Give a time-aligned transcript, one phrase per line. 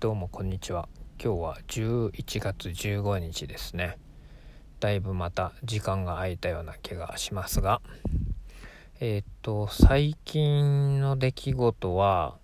[0.00, 0.88] どうもこんにちは。
[1.22, 3.98] 今日は11月15日ですね。
[4.80, 7.82] だいぶまた時間が空いたような気がしますが。
[8.98, 12.38] えー、っと最近の出来事は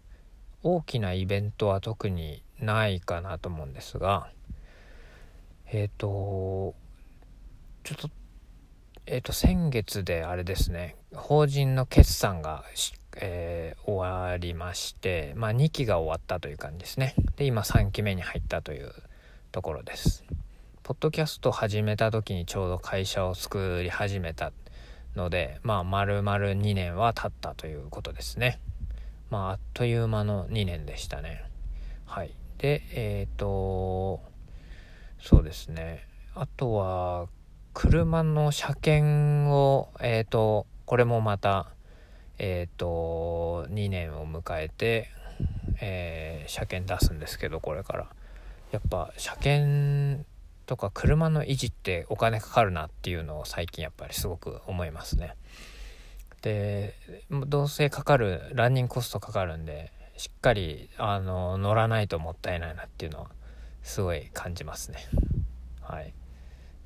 [0.62, 4.28] 大きなイベントは特にないかなと思うんですが。
[5.72, 6.74] えー、っと
[7.84, 8.10] ちょっと
[9.06, 12.64] えっと先月であれですね法人の決算が
[13.18, 17.14] えー、終わりまして、まあ、2期が終わったという感じですね。
[17.36, 18.92] で、今3期目に入ったという
[19.52, 20.24] ところです。
[20.82, 24.52] ポッドキャスト始めた時にちょうど会社を作り始めた
[25.16, 28.60] ので、まあ、丸々2年は経ったということですね。
[29.30, 31.42] まあ、あっという間の2年でしたね。
[32.04, 32.32] はい。
[32.58, 34.20] で、えっ、ー、と、
[35.20, 36.06] そうですね。
[36.34, 37.28] あとは、
[37.78, 41.68] 車の車検を、えっ、ー、と、これもまた、
[42.38, 45.10] えっ、ー、と2年を迎えて、
[45.82, 48.06] えー、車検出すんですけどこれから。
[48.72, 50.24] やっぱ車検
[50.64, 55.34] とか車の維持ってお金かかるなっていうのを最近やっぱりすごく思いますね。
[56.40, 56.94] で
[57.30, 63.30] どうせかかるランニングコストかかるんでしっかりあの乗らないともったいないなっていうのは
[63.82, 64.98] すごい感じますね。
[65.82, 66.12] はい。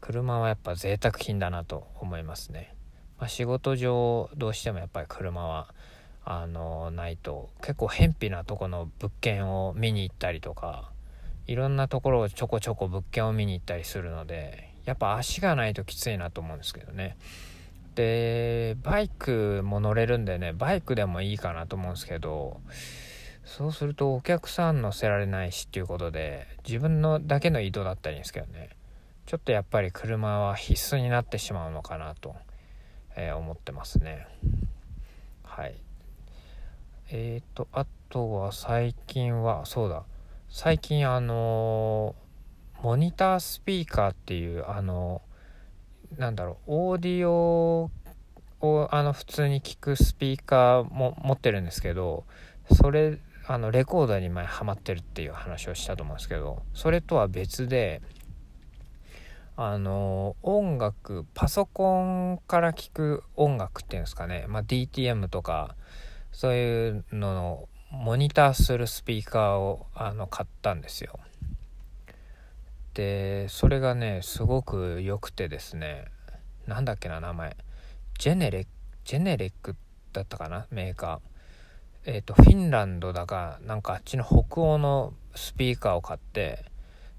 [0.00, 2.74] 車はやっぱ贅沢品だなと思いますね。
[3.18, 5.74] まあ、仕事上どうしてもやっぱり車は
[6.24, 10.90] あのないと結構偏僻なとこの物件を見に行ったりとか
[11.46, 17.16] いろんなところをちょこちょこ物件を見に行ったりするのでやっぱ足がないときついなと思うんですけどね。
[17.94, 22.60] でバイクも乗れるんでねバイクでもいいかなと思うんですけど
[23.44, 28.70] そうするとお客さん乗せられないしっていうことで自分のだけの移動だったらいいんですけどね。
[29.30, 32.34] ちょっとやっぱり車は必須になってしまうのかなと
[33.14, 34.26] えー、思ってますね。
[35.44, 35.76] はい。
[37.10, 40.02] えっ、ー、とあとは最近はそうだ。
[40.48, 45.22] 最近あのー、モニタースピーカーっていうあの
[46.18, 47.88] なんだろうオーディオ
[48.60, 52.24] をあの普通に聞くスピーカーも持ってるんですけど
[52.72, 58.02] それあのレコーダーに前ハマってるっていう話をしたと思うんですけどそれとは別で
[59.62, 65.76] あの音楽パソコンから聴く音楽っていうんですかね、まあ、DTM とか
[66.32, 71.20] そういうののモニターするスピーカーをあの買ったんですよ。
[72.94, 76.06] でそれがねすごく良くてですね。
[76.66, 77.54] なんだっけな名前。
[78.18, 78.66] ジェネレ
[79.04, 79.76] ジェネレック
[80.14, 82.12] だったかなメーカー。
[82.12, 86.64] えっ、ー、とフィンランドだかなんかあっちの北欧のスピーカーを買って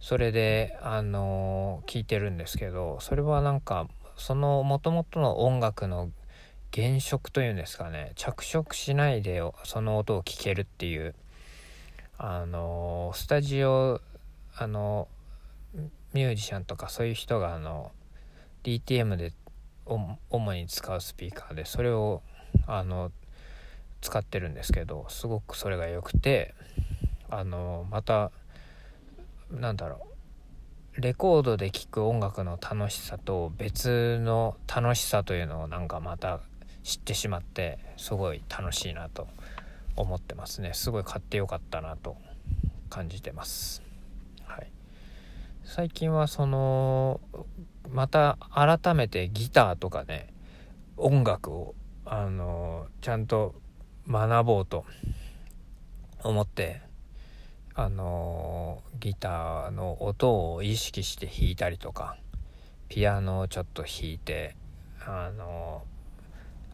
[0.01, 6.09] それであの聞いてるんですけどそれはなんかそのもともとの音楽の
[6.73, 11.13] 原色というんですかね着色しないでその音を聞けるっていう
[12.17, 14.01] あのスタジオ
[14.57, 15.07] あの
[16.13, 17.91] ミュージシャンとかそういう人があの
[18.63, 19.33] DTM で
[19.85, 22.21] 主に使うスピーカーでそれを
[22.67, 23.11] あの
[24.01, 26.55] 使ってるんですけどすごくそれが良くて
[27.29, 28.31] あのまた
[29.51, 30.07] なんだろ
[30.97, 36.41] うレコードで聴く音楽の楽しさと別の楽しさというのをなんかまた
[36.83, 39.27] 知ってしまってすごい楽しいなと
[39.95, 40.73] 思ってますね。
[40.73, 42.17] すごい買ってよかったなと
[42.89, 43.81] 感じてます、
[44.43, 44.71] はい、
[45.63, 47.21] 最近はその
[47.89, 50.33] また改めてギターとかね
[50.97, 51.73] 音楽を
[52.05, 53.55] あのちゃんと
[54.09, 54.85] 学ぼうと
[56.21, 56.81] 思って
[57.73, 62.17] あのギターの音を意識して弾いたりとか
[62.89, 64.55] ピアノをちょっと弾いて
[65.05, 65.83] あの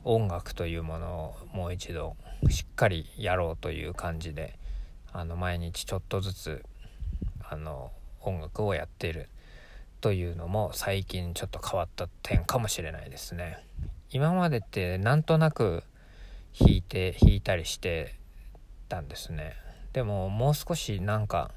[0.03, 2.16] 音楽というものをもう一度
[2.50, 4.58] しっかりやろうという感じで
[5.12, 6.63] あの毎日ちょっとずつ
[7.47, 7.91] あの
[8.22, 9.29] 音楽をやっている
[10.02, 13.58] というのも最近ちょっと変わった点かもしれないですね。
[14.09, 15.84] 今までってなんとなく
[16.59, 18.16] 弾いて弾いたりして
[18.90, 19.66] たんですね。
[19.97, 21.49] でももう少しなんか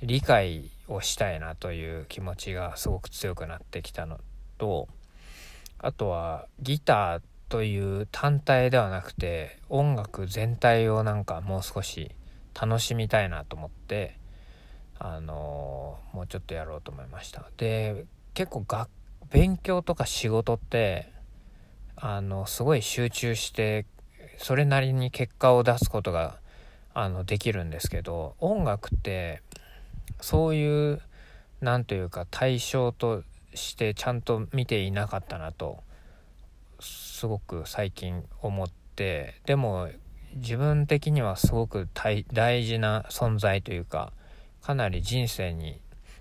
[0.00, 4.20] 理解をしたいなという気持ちがすごく強くなってきたの
[4.58, 4.86] と
[5.78, 12.12] あとはギターという単体ではなくて音楽全体をなんかもう少し
[12.54, 14.20] 楽しみたいなと思って
[15.00, 17.50] あのもうちょっとやろうと思いました。
[17.56, 18.04] で
[18.34, 18.86] 結構が
[19.32, 21.10] 勉強とか仕事って
[21.96, 23.84] あのすごい集中して
[24.38, 26.38] それなりに結果を出すことが
[26.94, 29.42] あのできるんですけど音楽って
[30.20, 31.00] そういう
[31.60, 33.22] 何というか対象と
[33.54, 35.82] してちゃんと見ていなかったなと
[36.80, 39.88] すごく最近思ってでも
[40.36, 42.24] 自分的にはすごく大
[42.64, 44.12] 事な存在というか
[44.62, 45.80] かなり人生に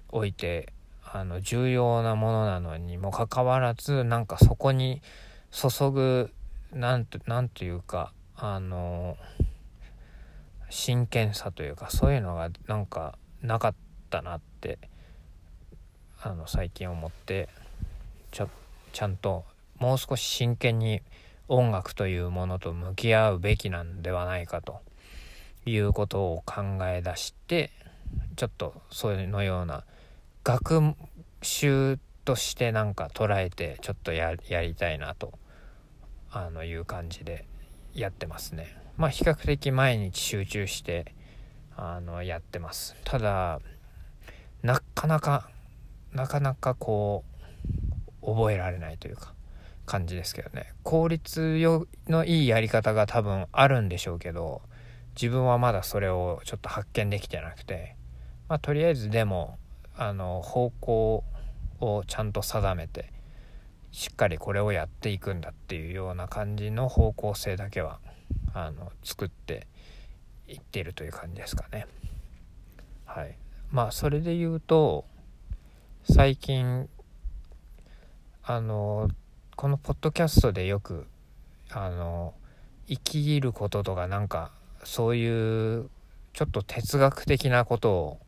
[0.10, 0.74] おいて
[1.04, 5.02] あの重要なものなのにもかかわらずなんかそこに
[5.52, 6.32] 注ぐ
[6.72, 9.18] なんとなんというかあの
[10.74, 13.76] 真剣さというかそういうのがなんかなかっ
[14.10, 14.80] たなって
[16.20, 17.48] あの最近思って
[18.32, 18.50] ちょ
[18.92, 19.46] ちゃんと
[19.78, 21.04] もう少し真剣に
[21.48, 24.82] 音楽というものと向き合うべきなんではないかと
[25.68, 27.70] いうことを考え出して
[28.36, 29.84] ちょっとそういうのような
[30.44, 30.96] 学
[31.44, 35.34] 習としてなんか捉えてちょっとやりたいなと
[36.32, 37.46] あのいう感じで
[37.94, 38.83] やってますね。
[38.98, 41.14] まあ比較的毎日集中して
[41.76, 42.96] あのやってます。
[43.04, 43.60] ただ
[44.62, 45.50] なかなか
[46.14, 47.24] なかなかこ
[48.22, 49.34] う覚えられないというか
[49.86, 51.60] 感じですけどね効率
[52.08, 54.62] のいいやり方が多分あるんでしょうけど
[55.16, 57.96] 自分はまだそれをちょっと発見できてなくて
[58.48, 59.58] まあとりあえずでも
[59.96, 61.24] あの方向
[61.80, 63.12] をちゃんと定めて
[63.92, 68.00] しっかりこれをやっていくんだっていうような感じの方向性だけは
[68.54, 69.68] あの作って
[70.48, 71.88] いってるという感じですかね。
[73.06, 73.38] はい
[73.72, 75.06] まあそれで言うと
[76.04, 76.88] 最近
[78.44, 79.10] あの
[79.56, 81.08] このポッドキャストでよく
[81.72, 82.34] あの
[82.88, 84.52] 生きることとかなんか
[84.84, 85.90] そういう
[86.34, 88.20] ちょっと哲学的なことを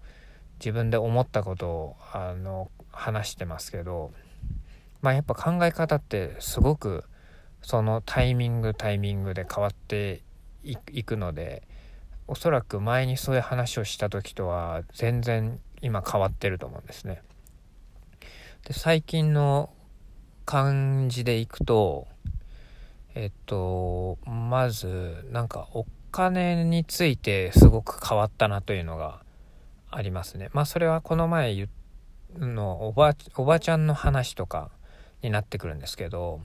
[0.59, 4.11] 自分で思ったことをあの話してますけど
[5.01, 7.03] まあやっぱ考え方ってすごく
[7.65, 10.21] そのタイミングタイミングで変わって
[10.63, 11.63] いくので
[12.27, 17.23] おそらく前にそういう話をした時とは全然今変わってると思うんですね。
[18.67, 19.71] で最近の
[20.45, 22.07] 感じでいくと
[23.15, 29.23] えっとまずなんかお金についてすごく変わったなというのが
[29.89, 30.51] ありますね。
[30.53, 31.67] まあそれはこの前言
[32.37, 34.69] のおばおばちゃんの話とか
[35.23, 36.41] になってくるんですけど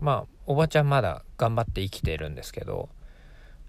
[0.00, 2.88] まあおばちゃんまだ頑張って生きているんですけど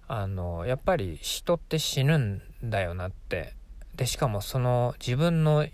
[0.08, 3.54] あのやっぱり人って死ぬんだよなって。
[3.98, 5.66] でしかもその自分の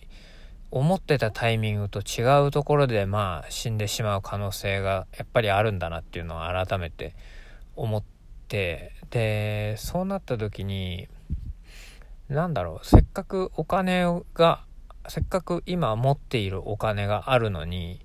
[0.71, 7.15] 思ってたタイミングと違うところでまあ死んでしまう可能性がやっぱりあるんだなっていうのを改めて
[7.75, 8.03] 思っ
[8.47, 11.09] てでそうなった時に
[12.29, 14.63] 何だろうせっかくお金が
[15.09, 17.99] せっかく今持っているお金があるのに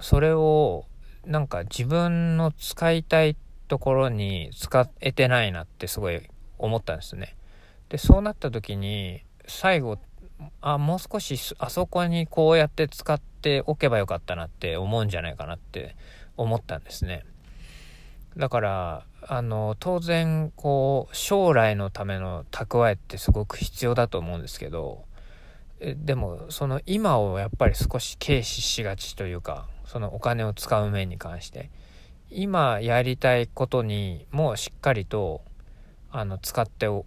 [0.00, 0.86] それを
[1.26, 3.36] なんか自分の使いたい
[3.68, 6.22] ところに使えてないなってすごい
[6.58, 7.36] 思ったんですね。
[7.88, 9.98] でそうなった時に最後
[10.60, 15.96] あもう少しあそこにこうやって使っておけばよかったなって思うんじゃないかなって
[16.36, 17.24] 思ったんですね。
[18.36, 25.04] だからあの当然こう将来のための蓄えってすごく必要だと思うんですけど
[25.80, 31.70] でもその今をやっぱり少し軽視しがちというかそのお金を使う面に関して
[32.28, 35.42] 今やりたいことにもしっかりと
[36.10, 37.04] あの使ってお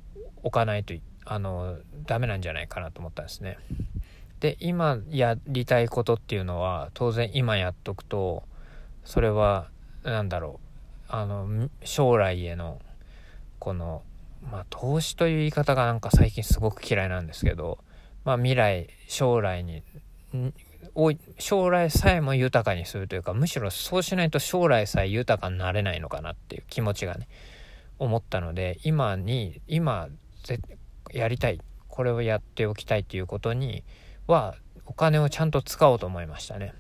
[0.51, 0.94] かないと
[1.25, 3.57] あのダメなんじゃないかなと思ったんですね。
[4.39, 8.44] で今やりたいことっていうのは当然今やっとくと
[9.04, 9.68] それは
[10.04, 10.62] 何だろ
[11.10, 12.80] うあの将来への
[13.60, 14.04] この
[14.50, 17.80] まあ投資という言い方がなんか最近すごく嫌いなんですけど
[18.24, 19.84] まあ未来将来に
[21.38, 27.27] 将来さえも豊かにするというかむしろそうしないと将来さえ豊かになれないのかなっていう気持ちがね
[28.00, 30.08] 思ったので今に今
[31.12, 33.84] やりたいこれをやっておきたいっていうことに
[34.25, 36.74] はお金をちゃんと使おうと思いましたね。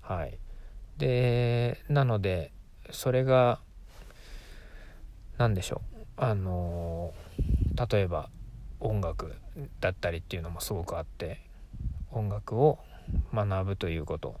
[0.00, 0.38] はい。
[0.98, 2.52] でなので
[2.90, 3.60] それが
[5.38, 6.04] 何でしょう。
[6.16, 7.12] あの
[7.90, 8.30] 例えば
[8.78, 9.34] 音楽
[9.80, 11.40] だったりっていうのもすごくあって
[12.14, 12.78] 音楽を
[13.32, 14.40] 学ぶということ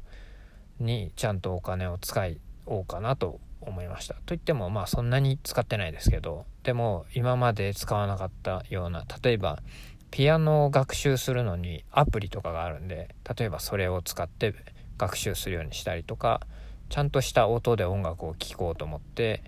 [0.80, 2.26] にちゃんとお金を使
[2.66, 4.14] おうかなと思いました。
[4.26, 9.62] といってもまあそんなに使ってないですけどでも今まで使わなかったような例えば
[10.10, 14.54] ピアノを学習するのにアプリとかがあるんで例えばそれを使って
[14.96, 16.40] 学習するようにしたりとか
[16.88, 19.42] ちゃんとした音で音楽を聴こうと思って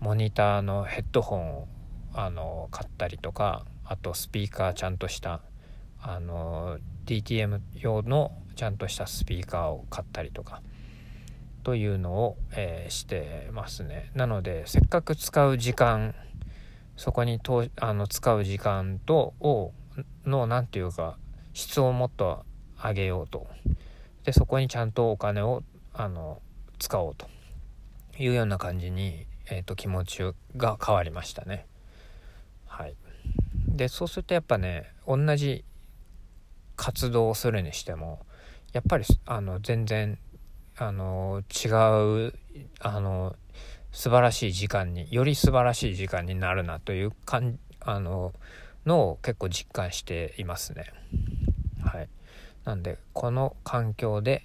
[0.00, 1.68] モニターのヘッドホンを
[2.12, 5.40] あの買ったりとかあとスピーカーちゃんとした
[6.06, 10.60] あの DTM 用のちゃんとしたスピーカーを買ったりとか
[11.62, 14.10] というのを、えー、してますね。
[14.14, 16.14] なのでせっかく使う時間
[16.98, 19.72] そこにとあの使う時間とを
[20.26, 21.16] の何て言うか
[21.54, 22.44] 質をもっと
[22.76, 23.46] 上げようと。
[24.24, 25.62] でそこにちゃんとお金を
[25.94, 26.42] あの
[26.78, 27.28] 使おうと
[28.18, 30.22] いうような感じに、えーと、気持ち
[30.56, 31.66] が変わりましたね。
[32.66, 32.94] はい。
[33.68, 35.64] でそうするとやっぱね同じ
[36.76, 38.20] 活動するにしても
[38.72, 40.18] やっぱりあの全然
[40.76, 41.68] あの違
[42.28, 42.34] う
[42.80, 43.36] あの
[43.92, 48.32] 素晴らしい時間により素晴らしい時間になるなというかんあの
[48.84, 50.86] のを結構実感していますね。
[51.82, 52.08] はい、
[52.64, 54.42] なんでこの環境で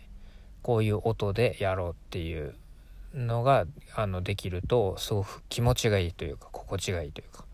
[0.62, 2.56] こういう音でやろうっていう
[3.14, 7.46] のがあのできるとすごく気持ちがいいというか心地がいいというか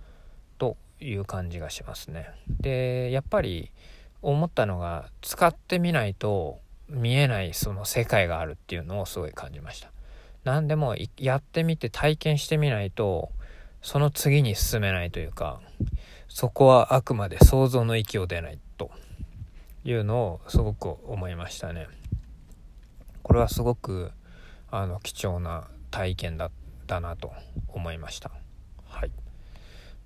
[0.57, 2.27] という感じがしますね。
[2.59, 3.71] でやっぱり
[4.25, 9.91] 思ったのが使ってみないと見えないその世界があるっていうのをすごい感じました。
[10.43, 13.29] 何でもやってみて体験してみないと
[13.81, 15.59] その次に進めないというか
[16.27, 18.91] そこはあくまで想像の域を出ないと
[19.83, 21.87] いうのをすごく思いましたね。
[23.21, 24.11] これはすごく
[24.71, 26.51] あの貴重な体験だっ
[26.87, 27.31] たなと
[27.69, 28.31] 思いました。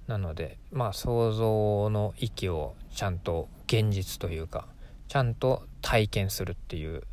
[0.10, 4.68] なのでまあ想像の域をちゃんと現実というか
[5.08, 7.04] ちゃんと体験するっていう。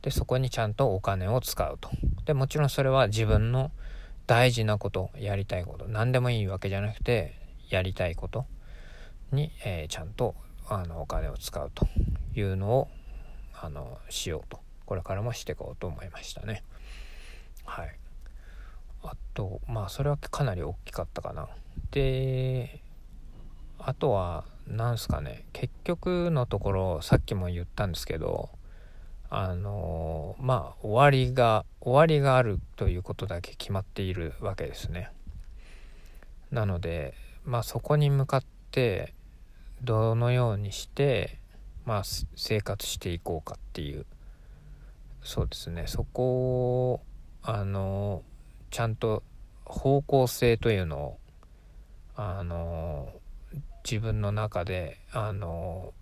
[0.00, 1.90] でそこにちゃんとお金を使うと。
[2.24, 3.70] でもちろんそれは自分の
[4.26, 5.86] 大事なことやりたいこと。
[5.88, 7.34] 何でもいいわけじゃなくて
[7.68, 8.46] やりたいこと。
[9.32, 10.34] に、えー、ちゃんと
[10.68, 11.86] あのお金を使うと。
[12.34, 12.88] いうのを
[13.60, 14.60] あのしようと。
[14.86, 16.62] これからもしていこうと思いましたね。
[17.64, 17.94] はい。
[19.02, 21.48] あとまあそれはかなり大きかったかな。
[21.90, 22.80] で
[23.78, 28.50] あとは何すかね結局のところさっきも言ったんですけど
[29.30, 35.10] あのまあ終わりが終わりがあるということだけ決まっているわけですね。
[36.50, 37.14] なので
[37.44, 39.14] まあそこに向かって
[39.82, 41.38] どのようにして
[41.84, 42.02] まあ
[42.36, 44.06] 生活していこうかっていう
[45.22, 47.00] そうですねそこを
[47.42, 48.22] あの
[48.70, 49.22] ちゃんと
[49.64, 51.18] 方向性というのを
[52.20, 53.12] あの
[53.88, 55.94] 自分の中であの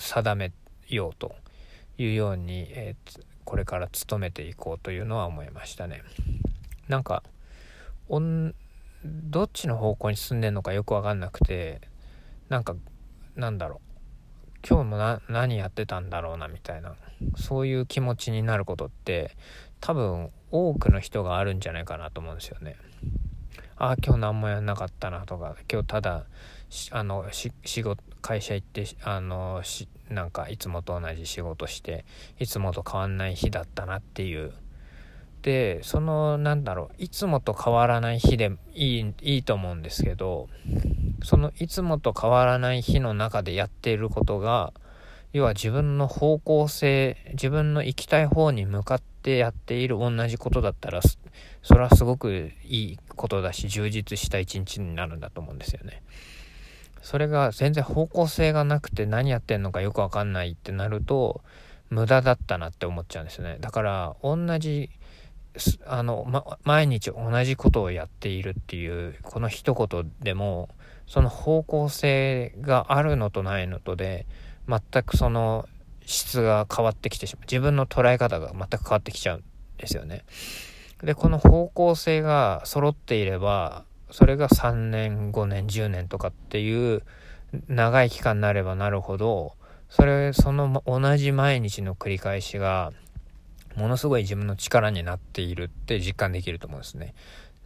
[0.00, 0.52] 定め
[0.88, 1.36] ようと
[1.98, 6.02] いうように、えー、これから努めていこうというのは思いましたね。
[6.88, 7.22] なんか
[8.10, 11.80] どっちの方向に進んでんのかよく分かんなくて
[12.48, 12.74] なんか
[13.36, 13.80] なんだろ
[14.56, 16.96] う今日も何やってたんだろうなみたいな
[17.36, 19.36] そういう気持ちになることって
[19.80, 22.74] 多分多くの人があるんじゃないかなと思うんですよね。
[23.80, 26.26] ああ今日何もやんなかったなとか今日ただ
[26.90, 32.04] あの仕事会社行ってあのしなんかいつもと同じ仕事して
[32.38, 34.52] いつもと変わんない日だったなっていう。
[35.40, 40.50] でそのなんだろういつもと変わらない日でいいいいと思うんですけど
[41.22, 44.74] そのいつもと変わらない日の中でやっていることが
[45.32, 51.00] 要は自分の方向性自分の行きたい方に向かってやっている同じことだったら
[51.62, 56.02] それはすごくいいことだし充実した一日になるんだと思うんですよね。
[57.02, 61.42] それが全然方向性がなくて何やってんのかよくわかんないってなると
[61.88, 63.58] 無駄だったなって思っちゃうんですよね。
[63.60, 64.90] だから同じ
[65.86, 70.68] あの、ま、毎日同じことをやっているっていうこの一言でも
[71.06, 74.26] その方向性があるのとないのとで
[74.68, 75.68] 全くその
[76.06, 77.42] 質が変わってきてしまう。
[77.42, 79.44] 自分の捉え方が全く変わってきちゃうん
[79.78, 80.24] ですよね。
[81.02, 87.02] でこの方向性が揃っていればそれが3年5年10年とかっていう
[87.68, 89.54] 長い期間になればなるほど
[89.88, 92.92] それその同じ毎日の繰り返しが
[93.76, 97.14] ものすごい自分の力になっているって実感できると思うんですね。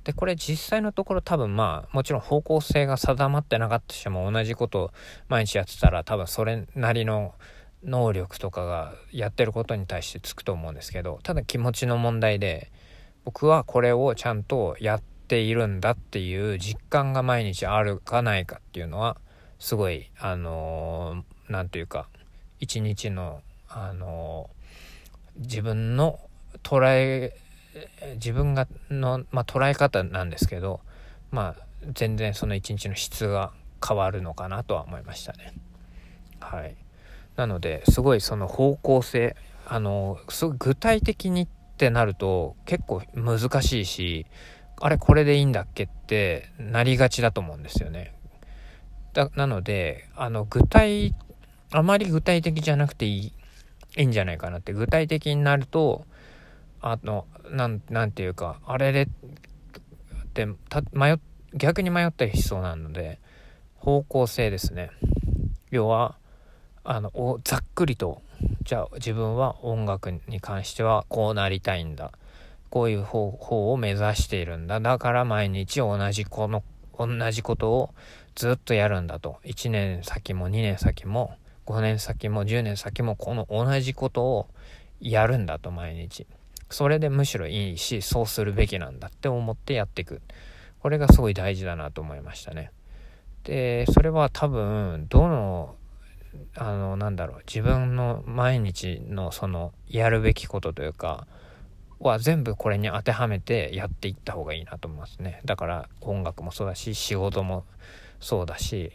[0.04, 4.90] でこれ実際のところ多分まあもちろん方向性が定まってなかったとしても同じことを
[5.28, 7.34] 毎日やってたら多分それなりの
[7.82, 12.70] 能力とかがやってることに対してつくと思うんですけどただ気持ちの問題で
[13.24, 19.16] 僕はこれをちゃんとやっているんだっていう実感が毎日あるかないかっていうのは
[19.58, 22.08] すごいあの何、ー、て言うか
[22.60, 26.20] 一日のあのー、自分の
[26.62, 27.36] 捉え
[28.14, 30.80] 自分がの、まあ、捉え方なんですけど
[31.30, 31.62] まあ
[31.92, 33.52] 全然その一日の質が
[33.86, 35.52] 変わるのかなとは思いましたね。
[36.40, 36.76] はい
[37.36, 39.34] なのですごいその方向性
[39.66, 44.26] あのすごい具体的にってなると結構難しいし
[44.80, 48.14] あれこれでいいんだっけってなりがちだと思うんですよね。
[49.12, 51.14] だなのであの具体
[51.72, 53.32] あまり具体的じゃなくていい
[53.96, 56.04] いいんじゃないかなって具体的になると
[56.80, 59.08] あのなんなんていうかあれでっ
[60.34, 61.18] てた迷
[61.54, 63.20] 逆に迷ったりしそうなので
[63.76, 64.90] 方向性ですね
[65.70, 66.16] 要は
[66.82, 68.20] あのざっくりと
[68.62, 72.12] じゃあ自分は音楽に関してはこうなりたいんだ。
[72.70, 74.80] こういう方法を目指しているんだ。
[74.80, 76.64] だから毎日同じこの
[76.98, 77.94] 同じことを
[78.34, 79.36] ずっとやるんだと。
[79.44, 81.36] 1年先も2年先も
[81.66, 84.48] 5年先も10年先もこの同じことを
[85.00, 86.26] やるんだと毎日。
[86.70, 90.20] それでむしろいいしそうするべきなんだって思ってやっていく。
[90.80, 92.70] これがすごい大事だなと思いましたね。
[93.44, 95.76] でそれは多分どの
[96.56, 101.26] あのなんだろう自分の毎日のそのやるべきことというか
[101.98, 105.40] は全部これに当てはめてやっていった方がいいなと思いますね。
[105.44, 107.64] だから音楽もそうだし仕事も
[108.20, 108.92] そうだし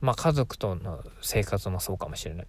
[0.00, 2.46] まあ家族との生活もそうかもしれない、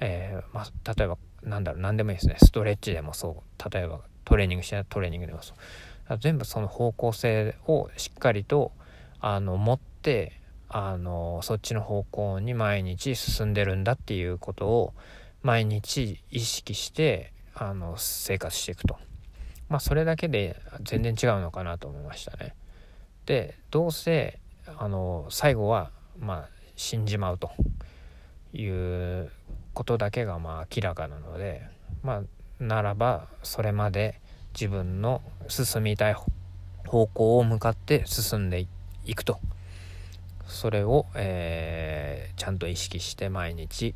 [0.00, 2.36] えー、まあ、例えばなんだろう何でもいいですね。
[2.42, 3.70] ストレッチでもそう。
[3.70, 6.18] 例えばトレーニングしてないトレーニングでもそう。
[6.20, 8.72] 全部その方向性をしっかりと
[9.20, 10.37] あの持って
[10.68, 14.94] あのそっちの方向に毎日進んでるんだっていうことを
[15.42, 18.98] 毎日意識してあの生活していくと。
[19.68, 22.54] まあそれだけで全然違うのかなと思いましたね。
[23.26, 24.40] でどうせ
[24.78, 27.50] あの最後はまあ死んじまうと
[28.52, 29.30] いう
[29.74, 31.62] ことだけがまあ明らかなので
[32.02, 32.22] まあ
[32.62, 34.20] ならばそれまで
[34.54, 36.14] 自分の進みたい
[36.86, 38.66] 方向を向かって進んで
[39.04, 39.38] いくと。
[40.48, 43.94] それを、えー、ちゃんと意識して毎日、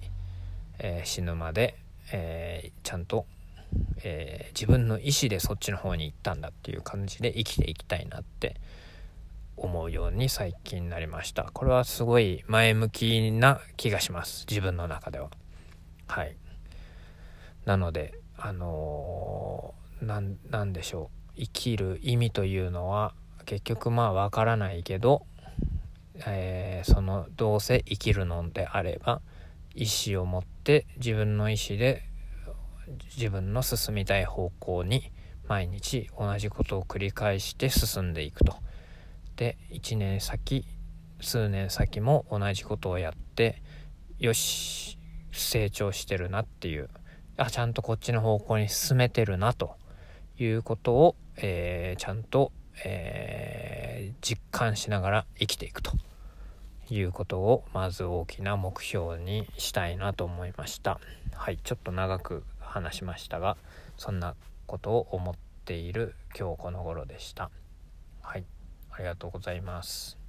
[0.79, 1.77] えー、死ぬまで、
[2.13, 3.27] えー、ちゃんと
[4.05, 8.61] え、自分の意思でそっちの方に行ったんだっていう感じで生きていきたいなって
[9.57, 11.45] 思うように最近なりました。
[11.53, 14.47] これはすごい前向きな気がします。
[14.49, 15.31] 自分の中では。
[16.07, 16.37] はい。
[17.65, 21.41] なのであのー、なんでしょう。
[21.41, 23.15] 生きる意味というのは
[23.47, 25.27] 結局まあわからないけど、
[26.27, 29.23] えー、そのどうせ生きるのであれば
[29.75, 32.05] 意思を持って自分の意思で
[33.17, 35.11] 自分の進みたい方向に
[35.49, 38.57] 毎日同じことを繰り返して進んでいくと。
[39.37, 40.67] で1年先
[41.21, 43.63] 数年先も同じことをやって
[44.19, 44.99] よし
[45.33, 46.91] 成長してるなっていう
[47.39, 49.77] あちゃんとこっちの方向に進めてるなと
[50.39, 52.53] いうことを、えー、ちゃんと
[52.85, 55.93] え、えー、実感しながら生きていくと
[56.91, 61.01] いうことをまず大きな目標にしたいなと思いました
[61.35, 63.57] はいちょっと長く話しましたが
[63.97, 64.35] そんな
[64.67, 65.35] ことを思っ
[65.65, 67.51] ている今日この頃でした。
[68.23, 68.45] はい
[68.91, 70.22] ありがとうございます。